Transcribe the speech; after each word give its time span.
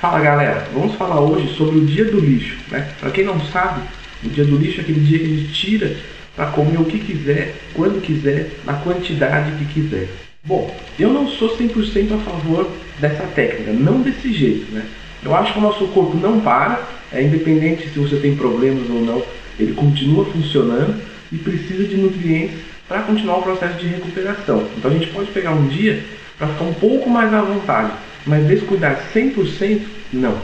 Fala 0.00 0.18
galera, 0.18 0.66
vamos 0.72 0.94
falar 0.94 1.20
hoje 1.20 1.54
sobre 1.56 1.76
o 1.76 1.84
dia 1.84 2.06
do 2.06 2.18
lixo. 2.20 2.56
Né? 2.70 2.88
Para 2.98 3.10
quem 3.10 3.22
não 3.22 3.38
sabe, 3.38 3.82
o 4.24 4.30
dia 4.30 4.46
do 4.46 4.56
lixo 4.56 4.78
é 4.78 4.82
aquele 4.82 5.00
dia 5.00 5.18
que 5.18 5.24
a 5.26 5.28
gente 5.28 5.52
tira 5.52 5.96
para 6.34 6.46
comer 6.46 6.80
o 6.80 6.86
que 6.86 6.98
quiser, 7.00 7.54
quando 7.74 8.00
quiser, 8.00 8.50
na 8.64 8.72
quantidade 8.72 9.52
que 9.58 9.74
quiser. 9.74 10.08
Bom, 10.42 10.74
eu 10.98 11.12
não 11.12 11.28
sou 11.28 11.54
100% 11.54 12.14
a 12.14 12.18
favor 12.18 12.70
dessa 12.98 13.24
técnica, 13.34 13.72
não 13.72 14.00
desse 14.00 14.32
jeito. 14.32 14.72
Né? 14.72 14.86
Eu 15.22 15.36
acho 15.36 15.52
que 15.52 15.58
o 15.58 15.62
nosso 15.62 15.86
corpo 15.88 16.16
não 16.16 16.40
para, 16.40 16.82
é 17.12 17.22
independente 17.22 17.90
se 17.90 17.98
você 17.98 18.16
tem 18.16 18.34
problemas 18.34 18.88
ou 18.88 19.02
não, 19.02 19.22
ele 19.58 19.74
continua 19.74 20.24
funcionando 20.24 20.98
e 21.30 21.36
precisa 21.36 21.84
de 21.84 21.98
nutrientes 21.98 22.56
para 22.88 23.02
continuar 23.02 23.36
o 23.36 23.42
processo 23.42 23.76
de 23.76 23.88
recuperação. 23.88 24.66
Então 24.78 24.90
a 24.90 24.94
gente 24.94 25.08
pode 25.08 25.30
pegar 25.30 25.50
um 25.50 25.68
dia 25.68 26.02
para 26.38 26.48
ficar 26.48 26.64
um 26.64 26.72
pouco 26.72 27.10
mais 27.10 27.34
à 27.34 27.42
vontade 27.42 27.92
mas 28.26 28.46
descuidar 28.46 29.10
100%, 29.14 29.82
não. 30.12 30.38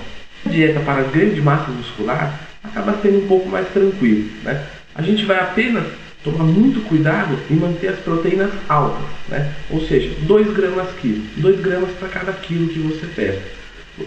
Dieta 0.47 0.81
para 0.81 1.03
ganho 1.03 1.35
de 1.35 1.41
massa 1.41 1.71
muscular 1.71 2.41
acaba 2.63 2.99
sendo 3.03 3.25
um 3.25 3.27
pouco 3.27 3.49
mais 3.49 3.69
tranquilo. 3.69 4.29
Né? 4.43 4.63
A 4.95 5.03
gente 5.03 5.25
vai 5.25 5.39
apenas 5.39 5.85
tomar 6.23 6.45
muito 6.45 6.81
cuidado 6.89 7.39
em 7.51 7.55
manter 7.55 7.89
as 7.89 7.99
proteínas 8.01 8.51
altas, 8.69 9.05
né? 9.29 9.53
ou 9.71 9.81
seja, 9.87 10.11
2 10.23 10.53
gramas 10.53 10.89
quilo, 11.01 11.23
2 11.37 11.61
gramas 11.61 11.91
para 11.99 12.09
cada 12.09 12.33
quilo 12.33 12.69
que 12.69 12.81
você 12.81 13.07
pesa. 13.07 13.41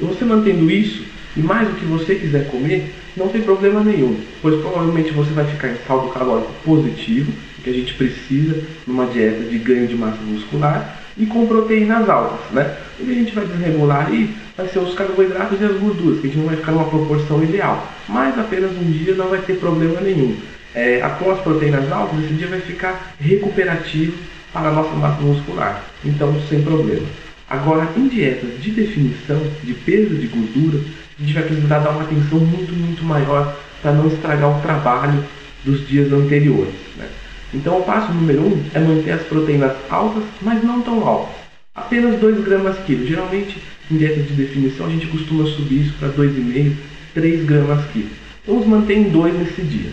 Você 0.02 0.26
mantendo 0.26 0.70
isso, 0.70 1.04
e 1.36 1.40
mais 1.40 1.70
o 1.70 1.74
que 1.74 1.86
você 1.86 2.16
quiser 2.16 2.48
comer, 2.48 2.94
não 3.16 3.30
tem 3.30 3.42
problema 3.42 3.84
nenhum, 3.84 4.20
pois 4.42 4.60
provavelmente 4.60 5.12
você 5.12 5.32
vai 5.32 5.46
ficar 5.46 5.70
em 5.70 5.78
saldo 5.88 6.10
calórico 6.10 6.52
positivo, 6.64 7.32
que 7.64 7.70
a 7.70 7.74
gente 7.74 7.94
precisa 7.94 8.62
numa 8.86 9.06
dieta 9.06 9.44
de 9.44 9.58
ganho 9.58 9.88
de 9.88 9.96
massa 9.96 10.22
muscular, 10.22 11.00
e 11.20 11.26
com 11.26 11.46
proteínas 11.46 12.10
altas, 12.10 12.40
né? 12.52 12.78
O 12.98 13.06
que 13.06 13.12
a 13.12 13.16
gente 13.16 13.36
vai 13.36 13.46
desregular 13.46 14.08
aí 14.08 14.34
vai 14.56 14.68
ser 14.70 14.80
os 14.80 14.94
carboidratos 14.94 15.60
e 15.60 15.66
as 15.66 15.78
gorduras, 15.78 16.22
que 16.22 16.28
a 16.28 16.30
gente 16.30 16.40
não 16.40 16.48
vai 16.48 16.56
ficar 16.56 16.72
numa 16.72 16.90
proporção 16.90 17.44
ideal. 17.44 17.88
Mas 18.08 18.40
apenas 18.40 18.72
um 18.72 18.90
dia 18.92 19.14
não 19.16 19.28
vai 19.28 19.40
ter 19.40 19.58
problema 19.58 20.00
nenhum. 20.00 20.38
É, 20.74 21.00
com 21.20 21.30
as 21.32 21.40
proteínas 21.42 21.92
altas, 21.92 22.24
esse 22.24 22.34
dia 22.34 22.48
vai 22.48 22.62
ficar 22.62 23.14
recuperativo 23.20 24.14
para 24.54 24.70
a 24.70 24.72
nossa 24.72 24.96
massa 24.96 25.22
muscular. 25.22 25.84
Então, 26.06 26.34
sem 26.48 26.62
problema. 26.62 27.06
Agora, 27.50 27.88
em 27.98 28.08
dietas 28.08 28.62
de 28.62 28.72
definição, 28.72 29.42
de 29.64 29.74
peso 29.74 30.16
de 30.16 30.28
gordura, 30.28 30.80
a 31.18 31.22
gente 31.22 31.34
vai 31.34 31.44
precisar 31.44 31.80
dar 31.80 31.90
uma 31.90 32.04
atenção 32.04 32.40
muito, 32.40 32.72
muito 32.74 33.04
maior 33.04 33.58
para 33.82 33.92
não 33.92 34.08
estragar 34.08 34.58
o 34.58 34.62
trabalho 34.62 35.24
dos 35.66 35.86
dias 35.88 36.14
anteriores. 36.14 36.74
Né? 36.96 37.08
Então 37.54 37.80
o 37.80 37.84
passo 37.84 38.14
número 38.14 38.42
1 38.42 38.46
um 38.46 38.64
é 38.74 38.80
manter 38.80 39.12
as 39.12 39.22
proteínas 39.24 39.72
altas, 39.90 40.24
mas 40.42 40.64
não 40.64 40.82
tão 40.82 41.06
altas. 41.08 41.36
Apenas 41.74 42.20
2 42.20 42.44
gramas 42.44 42.78
quilo. 42.86 43.08
Geralmente 43.08 43.58
em 43.92 43.98
dieta 43.98 44.22
de 44.22 44.34
definição 44.34 44.86
a 44.86 44.90
gente 44.90 45.08
costuma 45.08 45.46
subir 45.46 45.82
isso 45.82 45.94
para 46.00 46.10
2,5, 46.10 46.74
3 47.14 47.46
gramas 47.46 47.86
quilo. 47.92 48.10
Então 48.44 48.56
vamos 48.56 48.70
manter 48.70 48.98
em 48.98 49.10
2 49.10 49.40
nesse 49.40 49.62
dia. 49.62 49.92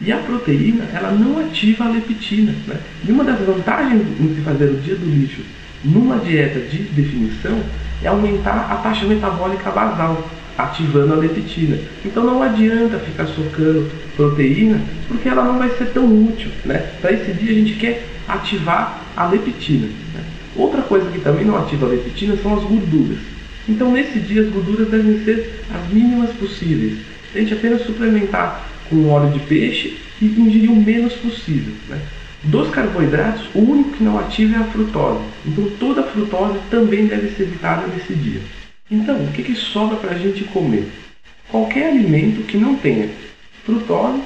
E 0.00 0.10
a 0.10 0.18
proteína, 0.18 0.88
ela 0.92 1.12
não 1.12 1.38
ativa 1.38 1.84
a 1.84 1.88
leptina. 1.88 2.54
Né? 2.66 2.80
E 3.06 3.12
uma 3.12 3.24
das 3.24 3.38
vantagens 3.40 4.02
em 4.20 4.34
se 4.34 4.40
fazer 4.40 4.64
o 4.64 4.76
dia 4.76 4.96
do 4.96 5.06
lixo 5.06 5.42
numa 5.84 6.16
dieta 6.16 6.60
de 6.60 6.78
definição 6.78 7.60
é 8.02 8.08
aumentar 8.08 8.70
a 8.70 8.76
taxa 8.76 9.04
metabólica 9.04 9.70
basal 9.70 10.28
ativando 10.56 11.14
a 11.14 11.16
leptina. 11.16 11.78
Então 12.04 12.24
não 12.24 12.42
adianta 12.42 12.98
ficar 12.98 13.26
socando 13.26 13.90
proteína, 14.16 14.80
porque 15.08 15.28
ela 15.28 15.44
não 15.44 15.58
vai 15.58 15.70
ser 15.70 15.86
tão 15.86 16.04
útil. 16.04 16.50
Né? 16.64 16.78
Para 17.00 17.12
esse 17.12 17.32
dia 17.32 17.50
a 17.50 17.54
gente 17.54 17.74
quer 17.74 18.06
ativar 18.28 19.02
a 19.16 19.26
leptina. 19.26 19.86
Né? 19.86 20.20
Outra 20.56 20.82
coisa 20.82 21.10
que 21.10 21.18
também 21.18 21.44
não 21.44 21.58
ativa 21.58 21.86
a 21.86 21.90
leptina 21.90 22.36
são 22.42 22.56
as 22.56 22.62
gorduras. 22.64 23.18
Então 23.68 23.90
nesse 23.90 24.18
dia 24.20 24.42
as 24.42 24.48
gorduras 24.48 24.88
devem 24.88 25.24
ser 25.24 25.64
as 25.74 25.92
mínimas 25.92 26.30
possíveis. 26.32 26.98
A 27.34 27.38
gente 27.38 27.54
apenas 27.54 27.82
suplementar 27.82 28.68
com 28.88 29.08
óleo 29.08 29.32
de 29.32 29.40
peixe 29.40 29.98
e 30.20 30.26
ingerir 30.26 30.70
o 30.70 30.76
menos 30.76 31.12
possível. 31.14 31.74
Né? 31.88 31.98
Dos 32.44 32.68
carboidratos, 32.68 33.48
o 33.54 33.60
único 33.60 33.92
que 33.92 34.04
não 34.04 34.18
ativa 34.18 34.56
é 34.56 34.58
a 34.60 34.64
frutose. 34.64 35.24
Então 35.46 35.68
toda 35.80 36.02
a 36.02 36.04
frutose 36.04 36.58
também 36.70 37.06
deve 37.06 37.34
ser 37.34 37.44
evitada 37.44 37.86
nesse 37.86 38.14
dia. 38.14 38.40
Então, 38.90 39.24
o 39.24 39.32
que, 39.32 39.42
que 39.42 39.54
sobra 39.54 39.96
para 39.96 40.12
a 40.12 40.18
gente 40.18 40.44
comer? 40.44 40.86
Qualquer 41.48 41.88
alimento 41.88 42.42
que 42.46 42.56
não 42.56 42.76
tenha 42.76 43.08
frutose 43.64 44.22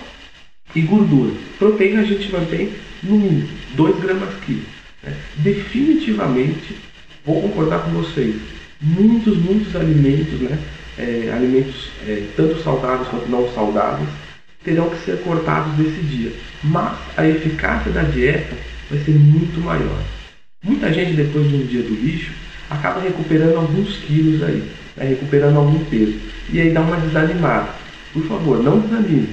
e 0.74 0.80
gordura. 0.82 1.32
Proteína 1.58 2.00
a 2.00 2.04
gente 2.04 2.30
mantém 2.32 2.72
no 3.02 3.16
mínimo 3.16 3.48
2 3.74 4.00
gramas 4.00 4.34
quilo. 4.44 4.64
Né? 5.02 5.14
Definitivamente, 5.36 6.76
vou 7.24 7.41
concordar 7.42 7.84
com 7.84 7.91
vocês, 7.91 8.34
muitos, 8.80 9.38
muitos 9.38 9.74
alimentos, 9.76 10.41
né? 10.41 10.58
É, 10.98 11.32
alimentos 11.32 11.90
é, 12.08 12.25
tanto 12.36 12.60
saudáveis 12.60 13.08
quanto 13.08 13.28
não 13.28 13.48
saudáveis, 13.54 14.08
terão 14.64 14.90
que 14.90 15.04
ser 15.04 15.22
cortados 15.22 15.72
desse 15.76 16.00
dia. 16.02 16.32
Mas 16.64 16.98
a 17.16 17.25
eficácia 17.28 17.92
da 17.92 18.02
dieta 18.02 18.56
vai 18.90 18.98
ser 19.04 19.12
muito 19.12 19.60
maior. 19.60 20.02
Muita 20.64 20.92
gente, 20.92 21.12
depois 21.12 21.48
de 21.48 21.54
um 21.54 21.66
dia 21.66 21.82
do 21.82 21.94
lixo, 21.94 22.32
acaba 22.71 23.01
recuperando 23.01 23.56
alguns 23.56 23.97
quilos 23.99 24.43
aí, 24.43 24.62
né, 24.97 25.06
recuperando 25.06 25.56
algum 25.56 25.84
peso. 25.84 26.19
E 26.53 26.61
aí 26.61 26.71
dá 26.71 26.81
uma 26.81 26.97
desanimada. 26.97 27.71
Por 28.12 28.25
favor, 28.25 28.62
não 28.62 28.81
desanime. 28.81 29.29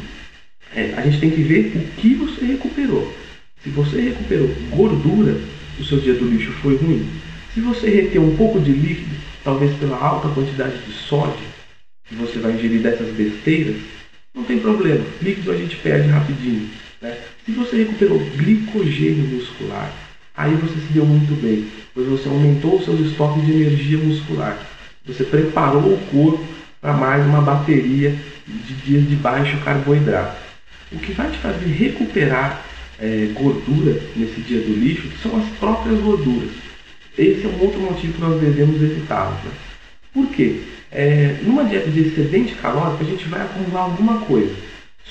É, 0.75 0.93
a 0.97 1.01
gente 1.01 1.19
tem 1.19 1.29
que 1.29 1.41
ver 1.41 1.73
o 1.75 2.01
que 2.01 2.15
você 2.15 2.45
recuperou. 2.45 3.13
Se 3.63 3.69
você 3.69 3.99
recuperou 3.99 4.49
gordura, 4.69 5.37
o 5.79 5.83
seu 5.83 5.99
dia 5.99 6.13
do 6.13 6.25
lixo 6.25 6.51
foi 6.61 6.75
ruim. 6.75 7.07
Se 7.53 7.61
você 7.61 7.89
reteu 7.89 8.21
um 8.21 8.35
pouco 8.35 8.59
de 8.59 8.71
líquido, 8.71 9.15
talvez 9.43 9.75
pela 9.77 9.97
alta 9.97 10.27
quantidade 10.29 10.77
de 10.85 10.91
sódio 10.91 11.55
que 12.07 12.15
você 12.15 12.37
vai 12.39 12.53
ingerir 12.53 12.81
dessas 12.81 13.07
besteiras, 13.15 13.77
não 14.33 14.43
tem 14.43 14.59
problema. 14.59 15.03
Líquido 15.21 15.51
a 15.51 15.57
gente 15.57 15.75
perde 15.77 16.09
rapidinho. 16.09 16.69
Né? 17.01 17.17
Se 17.45 17.51
você 17.51 17.77
recuperou 17.77 18.19
glicogênio 18.35 19.25
muscular, 19.27 19.91
aí 20.35 20.53
você 20.55 20.73
se 20.73 20.93
deu 20.93 21.05
muito 21.05 21.39
bem 21.41 21.67
pois 21.95 22.07
você 22.07 22.27
aumentou 22.27 22.81
seus 22.81 22.99
estoques 22.99 23.43
de 23.45 23.53
energia 23.53 23.97
muscular. 23.97 24.59
Você 25.07 25.23
preparou 25.23 25.93
o 25.93 25.97
corpo 26.11 26.43
para 26.81 26.91
mais 26.91 27.25
uma 27.25 27.41
bateria 27.41 28.13
de 28.45 28.73
dias 28.73 29.07
de 29.07 29.15
baixo 29.15 29.57
carboidrato. 29.63 30.35
O 30.91 30.99
que 30.99 31.13
vai 31.13 31.31
te 31.31 31.37
fazer 31.37 31.65
recuperar 31.65 32.65
é, 32.99 33.29
gordura 33.33 34.01
nesse 34.15 34.41
dia 34.41 34.59
do 34.59 34.73
lixo 34.73 35.09
são 35.23 35.37
as 35.37 35.47
próprias 35.57 35.99
gorduras. 36.01 36.51
Esse 37.17 37.45
é 37.45 37.47
um 37.47 37.61
outro 37.61 37.79
motivo 37.79 38.13
que 38.13 38.21
nós 38.21 38.41
devemos 38.41 38.81
evitá-las. 38.81 39.41
Né? 39.41 39.51
Por 40.13 40.27
quê? 40.27 40.63
É, 40.91 41.39
numa 41.43 41.63
dieta 41.63 41.89
de 41.89 42.01
excedente 42.01 42.55
calórico, 42.55 43.03
a 43.03 43.07
gente 43.07 43.25
vai 43.27 43.41
acumular 43.41 43.83
alguma 43.83 44.19
coisa. 44.25 44.53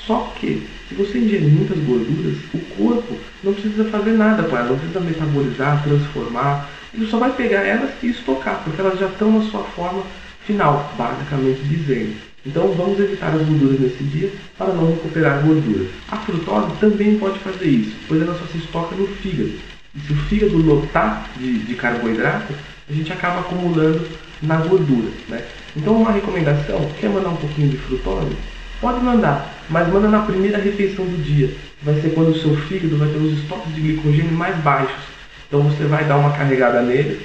Só 0.06 0.32
que, 0.38 0.66
se 0.88 0.94
você 0.94 1.18
ingerir 1.18 1.48
muitas 1.48 1.78
gorduras, 1.78 2.36
o 2.52 2.58
corpo 2.76 3.16
não 3.42 3.54
precisa 3.54 3.84
fazer 3.86 4.12
nada 4.12 4.42
com 4.42 4.56
elas, 4.56 4.70
não 4.70 4.78
precisa 4.78 5.00
metabolizar, 5.00 5.82
transformar. 5.82 6.68
Ele 6.92 7.06
só 7.06 7.18
vai 7.18 7.32
pegar 7.32 7.62
elas 7.62 7.90
e 8.02 8.08
estocar, 8.08 8.62
porque 8.62 8.80
elas 8.80 8.98
já 8.98 9.06
estão 9.06 9.32
na 9.38 9.50
sua 9.50 9.64
forma 9.64 10.02
final, 10.46 10.92
basicamente 10.98 11.62
dizendo. 11.62 12.14
Então 12.46 12.72
vamos 12.72 13.00
evitar 13.00 13.28
as 13.28 13.42
gorduras 13.42 13.80
nesse 13.80 14.04
dia 14.04 14.30
para 14.58 14.72
não 14.74 14.90
recuperar 14.90 15.42
gorduras. 15.42 15.88
A 16.10 16.16
frutose 16.18 16.76
também 16.78 17.18
pode 17.18 17.38
fazer 17.38 17.66
isso, 17.66 17.96
pois 18.06 18.20
ela 18.20 18.38
só 18.38 18.44
se 18.46 18.58
estoca 18.58 18.94
no 18.94 19.06
fígado. 19.06 19.52
E 19.94 20.00
se 20.00 20.12
o 20.12 20.16
fígado 20.16 20.58
lotar 20.58 21.30
de, 21.38 21.60
de 21.60 21.74
carboidrato, 21.74 22.52
a 22.88 22.92
gente 22.92 23.10
acaba 23.10 23.40
acumulando 23.40 24.06
na 24.42 24.56
gordura. 24.58 25.08
Né? 25.28 25.42
Então 25.74 25.96
uma 25.96 26.12
recomendação, 26.12 26.86
quer 27.00 27.08
mandar 27.08 27.30
um 27.30 27.36
pouquinho 27.36 27.70
de 27.70 27.78
frutose? 27.78 28.36
Pode 28.80 29.00
mandar, 29.04 29.54
mas 29.70 29.88
manda 29.88 30.08
na 30.08 30.20
primeira 30.20 30.58
refeição 30.58 31.04
do 31.04 31.22
dia. 31.22 31.50
Vai 31.82 32.00
ser 32.00 32.10
quando 32.10 32.28
o 32.28 32.38
seu 32.38 32.54
fígado 32.56 32.96
vai 32.96 33.08
ter 33.08 33.18
os 33.18 33.38
estoques 33.38 33.74
de 33.74 33.80
glicogênio 33.80 34.32
mais 34.32 34.56
baixos. 34.58 35.02
Então 35.46 35.62
você 35.62 35.84
vai 35.84 36.04
dar 36.04 36.16
uma 36.16 36.32
carregada 36.32 36.82
nele 36.82 37.20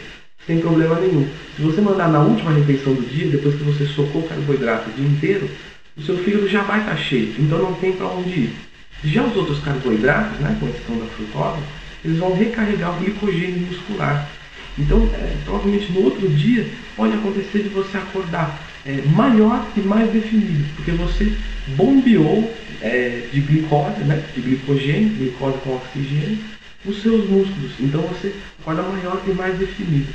sem 0.46 0.60
problema 0.60 1.00
nenhum. 1.00 1.28
Se 1.56 1.62
você 1.62 1.82
mandar 1.82 2.08
na 2.08 2.20
última 2.20 2.52
refeição 2.52 2.94
do 2.94 3.02
dia, 3.02 3.28
depois 3.28 3.56
que 3.56 3.64
você 3.64 3.86
socou 3.86 4.22
o 4.22 4.28
carboidrato 4.28 4.90
o 4.90 4.94
dia 4.94 5.08
inteiro, 5.08 5.50
o 5.98 6.02
seu 6.02 6.18
fígado 6.18 6.48
já 6.48 6.64
vai 6.64 6.80
estar 6.80 6.98
cheio, 6.98 7.36
então 7.38 7.60
não 7.60 7.74
tem 7.74 7.92
para 7.92 8.08
onde 8.08 8.30
ir. 8.30 8.56
Já 9.04 9.24
os 9.24 9.36
outros 9.36 9.60
carboidratos, 9.60 10.40
né, 10.40 10.58
com 10.60 10.68
exceção 10.68 10.98
da 10.98 11.06
frutose, 11.06 11.62
eles 12.04 12.18
vão 12.18 12.36
recarregar 12.36 12.96
o 12.96 13.00
glicogênio 13.00 13.68
muscular. 13.68 14.28
Então, 14.78 15.10
é, 15.14 15.36
provavelmente 15.44 15.92
no 15.92 16.06
outro 16.06 16.28
dia, 16.30 16.68
pode 16.96 17.14
acontecer 17.14 17.64
de 17.64 17.70
você 17.70 17.98
acordar 17.98 18.60
é, 18.86 19.02
maior 19.14 19.66
e 19.76 19.82
mais 19.82 20.12
definido, 20.12 20.66
porque 20.76 20.92
você 20.92 21.32
bombeou 21.76 22.54
é, 22.82 23.28
de 23.32 23.42
glicose, 23.42 24.04
né, 24.06 24.24
de 24.34 24.42
glicogênio, 24.42 25.10
glicose 25.16 25.58
com 25.64 25.76
oxigênio, 25.76 26.40
os 26.86 27.02
seus 27.02 27.30
músculos. 27.30 27.72
Então 27.80 28.02
você 28.02 28.34
acorda 28.60 28.84
maior 28.84 29.22
e 29.28 29.32
mais 29.32 29.58
definido. 29.58 30.08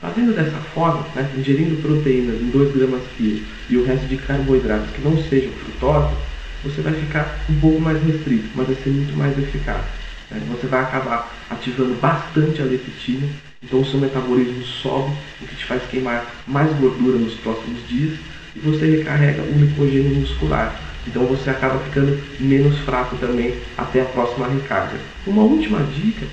Fazendo 0.00 0.34
dessa 0.34 0.58
forma, 0.74 1.06
né, 1.14 1.28
ingerindo 1.36 1.80
proteínas 1.80 2.40
em 2.40 2.50
2 2.50 2.74
gramas 2.74 3.02
quilo 3.16 3.44
e 3.68 3.76
o 3.76 3.84
resto 3.84 4.06
de 4.06 4.16
carboidratos 4.16 4.90
que 4.90 5.00
não 5.00 5.16
sejam 5.24 5.50
frutose, 5.52 6.14
você 6.62 6.80
vai 6.82 6.92
ficar 6.92 7.38
um 7.48 7.60
pouco 7.60 7.80
mais 7.80 8.02
restrito, 8.02 8.48
mas 8.54 8.66
vai 8.66 8.76
ser 8.76 8.90
muito 8.90 9.16
mais 9.16 9.38
eficaz. 9.38 9.82
Né? 10.30 10.40
Você 10.50 10.66
vai 10.66 10.82
acabar 10.82 11.32
ativando 11.50 11.94
bastante 11.94 12.60
a 12.60 12.64
leptina 12.64 13.28
então 13.62 13.80
o 13.80 13.86
seu 13.86 13.98
metabolismo 13.98 14.62
sobe, 14.64 15.12
o 15.40 15.46
que 15.46 15.56
te 15.56 15.64
faz 15.64 15.82
queimar 15.90 16.24
mais 16.46 16.70
gordura 16.78 17.18
nos 17.18 17.34
próximos 17.34 17.86
dias 17.88 18.18
e 18.54 18.58
você 18.60 18.98
recarrega 18.98 19.42
o 19.42 19.52
glicogênio 19.52 20.14
muscular. 20.14 20.80
Então 21.06 21.24
você 21.26 21.50
acaba 21.50 21.78
ficando 21.84 22.20
menos 22.40 22.78
fraco 22.80 23.16
também 23.16 23.54
até 23.76 24.02
a 24.02 24.06
próxima 24.06 24.48
recarga. 24.48 24.98
Uma 25.26 25.42
última 25.42 25.82
dica 25.94 26.26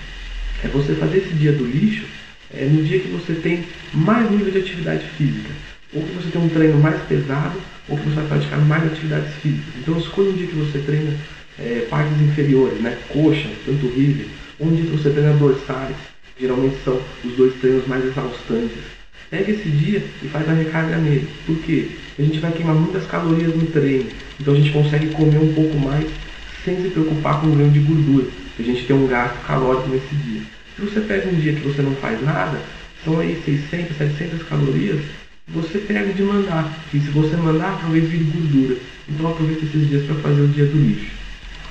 é 0.63 0.67
você 0.67 0.93
fazer 0.95 1.17
esse 1.17 1.33
dia 1.33 1.51
do 1.51 1.65
lixo 1.65 2.05
é, 2.53 2.65
no 2.65 2.83
dia 2.83 2.99
que 2.99 3.09
você 3.09 3.33
tem 3.33 3.65
mais 3.93 4.29
nível 4.29 4.51
de 4.51 4.59
atividade 4.59 5.05
física, 5.17 5.49
ou 5.93 6.03
que 6.03 6.13
você 6.13 6.29
tem 6.29 6.41
um 6.41 6.49
treino 6.49 6.79
mais 6.79 7.01
pesado, 7.03 7.59
ou 7.89 7.97
que 7.97 8.03
você 8.03 8.15
vai 8.15 8.27
praticar 8.27 8.59
mais 8.59 8.85
atividades 8.85 9.33
físicas. 9.41 9.73
Então 9.79 9.97
escolha 9.97 10.29
um 10.29 10.33
dia 10.33 10.47
que 10.47 10.55
você 10.55 10.79
treina 10.79 11.13
é, 11.59 11.85
partes 11.89 12.19
inferiores, 12.21 12.79
né, 12.79 12.97
coxa, 13.09 13.49
panturrilha, 13.65 14.25
um 14.59 14.73
dia 14.73 14.85
que 14.85 14.91
você 14.91 15.09
treina 15.09 15.33
dorsais, 15.33 15.95
geralmente 16.39 16.75
são 16.83 16.99
os 17.23 17.33
dois 17.33 17.53
treinos 17.55 17.87
mais 17.87 18.03
exaustantes. 18.05 18.77
Pega 19.29 19.51
esse 19.51 19.69
dia 19.69 20.03
e 20.21 20.27
faz 20.27 20.47
a 20.47 20.53
recarga 20.53 20.97
nele. 20.97 21.27
Por 21.45 21.57
quê? 21.59 21.89
A 22.17 22.21
gente 22.21 22.39
vai 22.39 22.51
queimar 22.51 22.75
muitas 22.75 23.05
calorias 23.07 23.55
no 23.55 23.65
treino, 23.67 24.09
então 24.39 24.53
a 24.53 24.57
gente 24.57 24.71
consegue 24.71 25.07
comer 25.07 25.39
um 25.39 25.53
pouco 25.53 25.75
mais 25.77 26.07
sem 26.63 26.81
se 26.81 26.89
preocupar 26.89 27.41
com 27.41 27.47
o 27.47 27.55
ganho 27.55 27.71
de 27.71 27.79
gordura. 27.79 28.27
A 28.57 28.61
gente 28.61 28.85
tem 28.85 28.95
um 28.95 29.07
gasto 29.07 29.43
calórico 29.45 29.89
nesse 29.89 30.15
dia. 30.15 30.41
Se 30.75 30.81
você 30.81 31.01
pega 31.01 31.29
um 31.29 31.39
dia 31.39 31.53
que 31.53 31.67
você 31.67 31.81
não 31.81 31.95
faz 31.95 32.21
nada, 32.23 32.61
são 33.03 33.19
aí 33.19 33.41
600, 33.43 33.97
700 33.97 34.43
calorias, 34.43 35.01
você 35.47 35.79
pega 35.79 36.13
de 36.13 36.23
mandar. 36.23 36.71
E 36.93 36.99
se 36.99 37.09
você 37.09 37.35
mandar, 37.35 37.79
talvez 37.81 38.07
vire 38.07 38.23
gordura. 38.25 38.77
Então 39.09 39.29
aproveita 39.29 39.65
esses 39.65 39.89
dias 39.89 40.05
para 40.05 40.15
fazer 40.15 40.41
o 40.41 40.47
dia 40.47 40.65
do 40.65 40.77
lixo. 40.77 41.11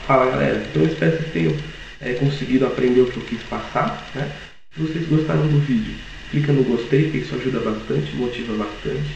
Fala 0.06 0.30
galera, 0.30 0.62
então 0.68 0.82
eu 0.82 0.88
espero 0.88 1.12
que 1.12 1.22
vocês 1.22 1.32
tenham 1.32 1.56
é, 2.00 2.12
conseguido 2.14 2.66
aprender 2.66 3.00
o 3.00 3.06
que 3.06 3.16
eu 3.16 3.22
quis 3.22 3.42
passar. 3.44 4.10
Né? 4.14 4.30
Se 4.74 4.80
vocês 4.80 5.06
gostaram 5.06 5.46
do 5.48 5.58
vídeo, 5.66 5.94
clica 6.30 6.50
no 6.50 6.64
gostei, 6.64 7.10
que 7.10 7.18
isso 7.18 7.34
ajuda 7.34 7.60
bastante, 7.60 8.16
motiva 8.16 8.54
bastante. 8.56 9.14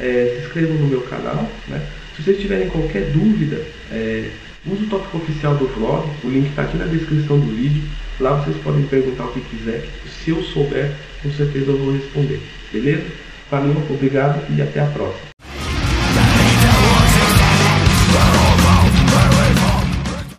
É, 0.00 0.34
se 0.34 0.46
inscrevam 0.46 0.76
no 0.78 0.88
meu 0.88 1.00
canal. 1.02 1.48
Né? 1.68 1.80
Se 2.16 2.22
vocês 2.22 2.40
tiverem 2.40 2.68
qualquer 2.68 3.12
dúvida, 3.12 3.64
é, 3.92 4.32
use 4.66 4.82
o 4.82 4.88
tópico 4.88 5.18
oficial 5.18 5.54
do 5.54 5.68
vlog, 5.68 6.10
o 6.24 6.28
link 6.28 6.48
está 6.48 6.62
aqui 6.62 6.76
na 6.76 6.86
descrição 6.86 7.38
do 7.38 7.54
vídeo. 7.54 7.84
Lá 8.18 8.42
vocês 8.42 8.56
podem 8.64 8.84
perguntar 8.86 9.26
o 9.26 9.32
que 9.32 9.40
quiser. 9.42 9.86
Se 10.24 10.30
eu 10.30 10.42
souber, 10.42 10.92
com 11.22 11.30
certeza 11.30 11.70
eu 11.70 11.78
vou 11.78 11.92
responder. 11.92 12.40
Beleza? 12.72 13.06
Valeu, 13.48 13.76
obrigado 13.88 14.44
e 14.52 14.60
até 14.60 14.80
a 14.80 14.86
próxima. 14.86 15.35